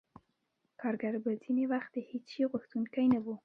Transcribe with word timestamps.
کارګر 0.81 1.13
به 1.23 1.31
ځینې 1.43 1.63
وخت 1.73 1.89
د 1.93 1.97
هېڅ 2.09 2.25
شي 2.33 2.43
غوښتونکی 2.51 3.05
نه 3.13 3.19
وو 3.23 3.35